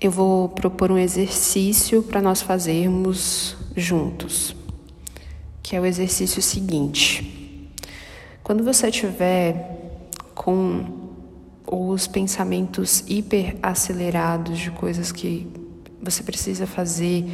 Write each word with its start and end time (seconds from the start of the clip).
eu 0.00 0.10
vou 0.10 0.48
propor 0.48 0.92
um 0.92 0.98
exercício 0.98 2.02
para 2.02 2.20
nós 2.20 2.42
fazermos 2.42 3.56
juntos, 3.74 4.54
que 5.62 5.74
é 5.74 5.80
o 5.80 5.86
exercício 5.86 6.42
seguinte. 6.42 7.70
Quando 8.42 8.62
você 8.62 8.90
tiver 8.90 10.02
com 10.34 10.84
os 11.66 12.06
pensamentos 12.06 13.02
hiper 13.08 13.56
acelerados 13.62 14.58
de 14.58 14.70
coisas 14.70 15.10
que 15.10 15.46
você 16.00 16.22
precisa 16.22 16.66
fazer 16.66 17.24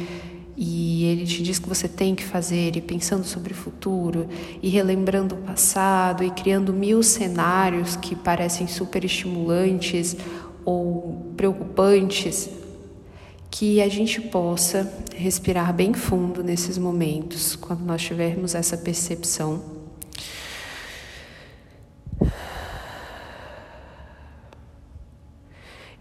e 0.55 1.03
ele 1.05 1.25
te 1.25 1.43
diz 1.43 1.59
que 1.59 1.67
você 1.67 1.87
tem 1.87 2.13
que 2.15 2.23
fazer, 2.23 2.75
e 2.75 2.81
pensando 2.81 3.23
sobre 3.23 3.53
o 3.53 3.55
futuro, 3.55 4.27
e 4.61 4.69
relembrando 4.69 5.33
o 5.35 5.37
passado, 5.39 6.23
e 6.23 6.29
criando 6.29 6.71
mil 6.71 7.01
cenários 7.01 7.95
que 7.95 8.15
parecem 8.15 8.67
super 8.67 9.03
estimulantes 9.03 10.15
ou 10.65 11.33
preocupantes, 11.35 12.49
que 13.51 13.81
a 13.81 13.87
gente 13.87 14.19
possa 14.19 14.91
respirar 15.15 15.73
bem 15.73 15.93
fundo 15.93 16.43
nesses 16.43 16.77
momentos, 16.77 17.55
quando 17.55 17.81
nós 17.81 18.01
tivermos 18.01 18.55
essa 18.55 18.75
percepção. 18.75 19.61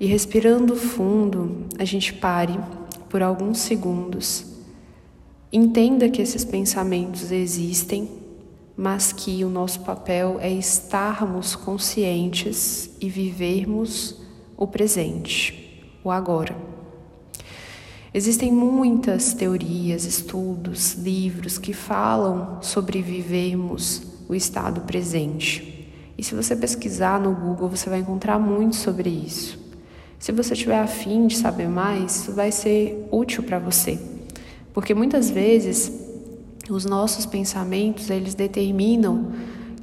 E 0.00 0.06
respirando 0.06 0.74
fundo, 0.74 1.66
a 1.78 1.84
gente 1.84 2.14
pare 2.14 2.58
por 3.08 3.22
alguns 3.22 3.58
segundos. 3.58 4.46
Entenda 5.52 6.08
que 6.08 6.22
esses 6.22 6.44
pensamentos 6.44 7.30
existem, 7.30 8.10
mas 8.74 9.12
que 9.12 9.44
o 9.44 9.50
nosso 9.50 9.80
papel 9.80 10.38
é 10.40 10.50
estarmos 10.50 11.54
conscientes 11.54 12.90
e 12.98 13.10
vivermos 13.10 14.21
o 14.56 14.66
presente, 14.66 15.82
o 16.04 16.10
agora. 16.10 16.56
Existem 18.14 18.52
muitas 18.52 19.32
teorias, 19.32 20.04
estudos, 20.04 20.94
livros 20.94 21.56
que 21.56 21.72
falam 21.72 22.58
sobre 22.60 23.00
vivermos 23.00 24.02
o 24.28 24.34
estado 24.34 24.82
presente. 24.82 25.88
E 26.18 26.22
se 26.22 26.34
você 26.34 26.54
pesquisar 26.54 27.18
no 27.18 27.34
Google, 27.34 27.70
você 27.70 27.88
vai 27.88 28.00
encontrar 28.00 28.38
muito 28.38 28.76
sobre 28.76 29.08
isso. 29.08 29.58
Se 30.18 30.30
você 30.30 30.54
tiver 30.54 30.78
afim 30.78 31.26
de 31.26 31.36
saber 31.36 31.68
mais, 31.68 32.16
isso 32.16 32.32
vai 32.32 32.52
ser 32.52 33.08
útil 33.10 33.42
para 33.42 33.58
você. 33.58 33.98
Porque 34.74 34.94
muitas 34.94 35.30
vezes 35.30 35.90
os 36.68 36.84
nossos 36.84 37.24
pensamentos, 37.24 38.10
eles 38.10 38.34
determinam 38.34 39.32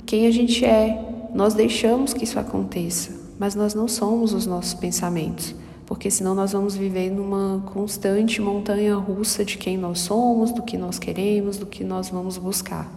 quem 0.06 0.28
a 0.28 0.32
gente 0.32 0.64
é. 0.64 1.30
Nós 1.34 1.56
deixamos 1.56 2.14
que 2.14 2.24
isso 2.24 2.40
aconteça 2.40 3.29
mas 3.40 3.56
nós 3.56 3.74
não 3.74 3.88
somos 3.88 4.34
os 4.34 4.46
nossos 4.46 4.74
pensamentos, 4.74 5.56
porque 5.86 6.12
senão 6.12 6.36
nós 6.36 6.52
vamos 6.52 6.76
viver 6.76 7.10
numa 7.10 7.64
constante 7.74 8.42
montanha 8.42 8.96
russa 8.96 9.46
de 9.46 9.58
quem 9.58 9.78
nós 9.78 10.00
somos, 10.00 10.52
do 10.52 10.62
que 10.62 10.78
nós 10.78 11.00
queremos, 11.00 11.58
do 11.58 11.66
que 11.66 11.84
nós 11.84 12.10
vamos 12.10 12.38
buscar. 12.38 12.92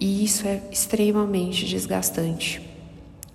E 0.00 0.24
isso 0.24 0.48
é 0.48 0.62
extremamente 0.72 1.66
desgastante. 1.66 2.72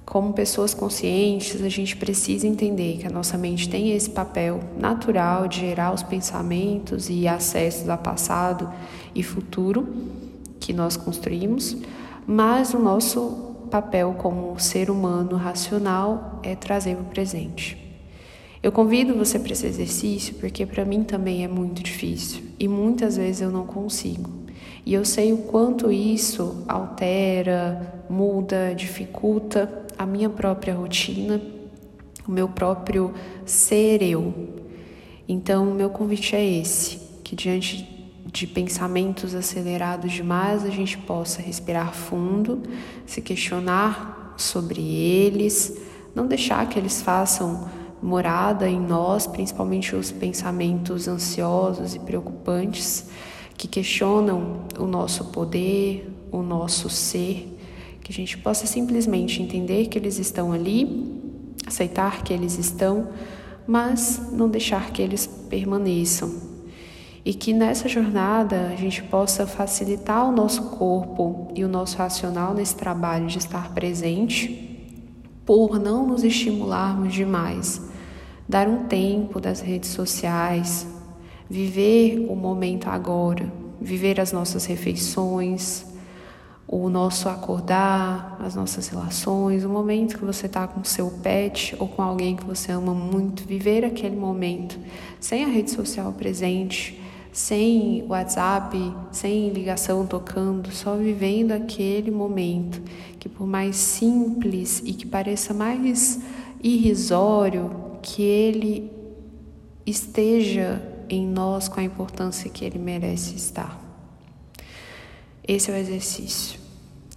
Como 0.06 0.34
pessoas 0.34 0.74
conscientes, 0.74 1.62
a 1.62 1.70
gente 1.70 1.96
precisa 1.96 2.48
entender 2.48 2.98
que 2.98 3.08
a 3.08 3.10
nossa 3.10 3.38
mente 3.38 3.70
tem 3.70 3.92
esse 3.92 4.10
papel 4.10 4.62
natural 4.78 5.48
de 5.48 5.60
gerar 5.60 5.94
os 5.94 6.02
pensamentos 6.02 7.10
e 7.10 7.28
acessos 7.28 7.88
a 7.88 7.98
passado 7.98 8.70
e 9.14 9.22
futuro 9.22 9.88
que 10.60 10.74
nós 10.74 10.98
construímos, 10.98 11.78
mas 12.26 12.74
o 12.74 12.80
nosso 12.80 13.47
papel 13.68 14.16
como 14.18 14.60
ser 14.60 14.90
humano 14.90 15.36
racional 15.36 16.40
é 16.44 16.56
trazer 16.56 16.96
o 16.96 17.04
presente. 17.04 17.78
Eu 18.62 18.72
convido 18.72 19.16
você 19.16 19.38
para 19.38 19.54
esse 19.54 19.68
exercício 19.68 20.36
porque 20.36 20.66
para 20.66 20.84
mim 20.84 21.04
também 21.04 21.44
é 21.44 21.48
muito 21.48 21.84
difícil 21.84 22.44
e 22.60 22.68
muitas 22.68 23.16
vezes 23.16 23.42
eu 23.42 23.52
não 23.52 23.66
consigo. 23.66 24.30
E 24.86 24.94
eu 24.94 25.06
sei 25.06 25.34
o 25.34 25.38
quanto 25.40 25.92
isso 25.92 26.64
altera, 26.68 28.02
muda, 28.10 28.74
dificulta 28.74 29.86
a 29.98 30.06
minha 30.06 30.30
própria 30.30 30.74
rotina, 30.74 31.42
o 32.28 32.32
meu 32.32 32.48
próprio 32.48 33.14
ser 33.46 34.02
eu. 34.02 34.34
Então, 35.28 35.70
o 35.70 35.74
meu 35.74 35.90
convite 35.90 36.36
é 36.36 36.46
esse: 36.46 37.00
que 37.24 37.36
diante 37.36 37.97
de 38.32 38.46
pensamentos 38.46 39.34
acelerados 39.34 40.12
demais, 40.12 40.66
a 40.66 40.70
gente 40.70 40.98
possa 40.98 41.42
respirar 41.42 41.94
fundo, 41.94 42.62
se 43.06 43.22
questionar 43.22 44.34
sobre 44.38 44.82
eles, 44.82 45.78
não 46.14 46.28
deixar 46.28 46.68
que 46.68 46.78
eles 46.78 47.02
façam 47.02 47.70
morada 48.02 48.70
em 48.70 48.80
nós, 48.80 49.26
principalmente 49.26 49.96
os 49.96 50.12
pensamentos 50.12 51.08
ansiosos 51.08 51.96
e 51.96 52.00
preocupantes 52.00 53.08
que 53.58 53.68
questionam 53.68 54.62
o 54.78 54.86
nosso 54.86 55.26
poder, 55.26 56.12
o 56.32 56.44
nosso 56.44 56.90
ser, 56.90 57.58
que 58.04 58.12
a 58.12 58.16
gente 58.16 58.38
possa 58.38 58.68
simplesmente 58.68 59.42
entender 59.42 59.88
que 59.88 59.98
eles 59.98 60.20
estão 60.20 60.52
ali, 60.52 61.22
aceitar 61.66 62.24
que 62.24 62.32
eles 62.32 62.58
estão, 62.60 63.10
mas 63.66 64.32
não 64.32 64.48
deixar 64.48 64.92
que 64.92 65.02
eles 65.02 65.26
permaneçam 65.50 66.47
e 67.28 67.34
que 67.34 67.52
nessa 67.52 67.90
jornada 67.90 68.70
a 68.72 68.76
gente 68.78 69.04
possa 69.04 69.46
facilitar 69.46 70.26
o 70.30 70.32
nosso 70.32 70.70
corpo 70.70 71.52
e 71.54 71.66
o 71.66 71.68
nosso 71.68 71.98
racional 71.98 72.54
nesse 72.54 72.74
trabalho 72.74 73.28
de 73.28 73.38
estar 73.38 73.74
presente, 73.74 74.96
por 75.46 75.78
não 75.78 76.08
nos 76.08 76.24
estimularmos 76.24 77.14
demais, 77.14 77.82
dar 78.48 78.70
um 78.70 78.86
tempo 78.86 79.42
das 79.42 79.60
redes 79.60 79.90
sociais, 79.90 80.88
viver 81.50 82.26
o 82.30 82.34
momento 82.34 82.88
agora, 82.88 83.52
viver 83.82 84.22
as 84.22 84.32
nossas 84.32 84.64
refeições, 84.64 85.86
o 86.66 86.88
nosso 86.88 87.28
acordar, 87.28 88.38
as 88.40 88.56
nossas 88.56 88.88
relações, 88.88 89.66
o 89.66 89.70
momento 89.70 90.18
que 90.18 90.24
você 90.24 90.46
está 90.46 90.66
com 90.66 90.82
seu 90.86 91.12
pet 91.22 91.76
ou 91.78 91.90
com 91.90 92.02
alguém 92.02 92.38
que 92.38 92.46
você 92.46 92.72
ama 92.72 92.94
muito, 92.94 93.44
viver 93.44 93.84
aquele 93.84 94.16
momento 94.16 94.80
sem 95.20 95.44
a 95.44 95.50
rede 95.50 95.72
social 95.72 96.14
presente 96.14 97.06
sem 97.38 98.04
WhatsApp, 98.10 98.76
sem 99.12 99.50
ligação 99.50 100.08
tocando, 100.08 100.72
só 100.72 100.96
vivendo 100.96 101.52
aquele 101.52 102.10
momento 102.10 102.82
que, 103.20 103.30
por 103.30 103.46
mais 103.46 103.76
simples 103.76 104.82
e 104.84 104.92
que 104.92 105.06
pareça 105.06 105.54
mais 105.54 106.20
irrisório, 106.64 108.00
que 108.02 108.24
ele 108.24 108.92
esteja 109.86 110.82
em 111.08 111.28
nós 111.28 111.68
com 111.68 111.80
a 111.80 111.84
importância 111.84 112.50
que 112.50 112.66
ele 112.66 112.80
merece 112.80 113.36
estar. 113.36 113.80
Esse 115.48 115.70
é 115.70 115.76
o 115.76 115.78
exercício. 115.78 116.60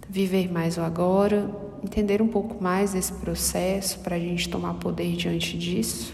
Viver 0.07 0.51
mais 0.51 0.77
o 0.77 0.81
agora, 0.81 1.49
entender 1.83 2.21
um 2.21 2.27
pouco 2.27 2.63
mais 2.63 2.93
desse 2.93 3.13
processo 3.13 3.97
para 4.01 4.17
a 4.17 4.19
gente 4.19 4.47
tomar 4.47 4.75
poder 4.75 5.15
diante 5.15 5.57
disso 5.57 6.13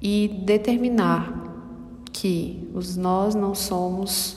e 0.00 0.40
determinar 0.46 1.39
que 2.20 2.70
os 2.74 2.98
nós 2.98 3.34
não 3.34 3.54
somos, 3.54 4.36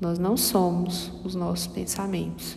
nós 0.00 0.16
não 0.16 0.36
somos 0.36 1.10
os 1.24 1.34
nossos 1.34 1.66
pensamentos. 1.66 2.56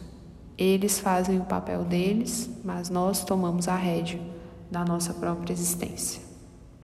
Eles 0.55 0.99
fazem 0.99 1.39
o 1.39 1.45
papel 1.45 1.83
deles, 1.83 2.47
mas 2.63 2.87
nós 2.87 3.23
tomamos 3.23 3.67
a 3.67 3.75
rédea 3.75 4.21
da 4.69 4.85
nossa 4.85 5.11
própria 5.11 5.53
existência. 5.53 6.21